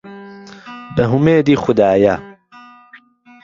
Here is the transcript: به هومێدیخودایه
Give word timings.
به 0.95 1.03
هومێدیخودایه 1.11 2.15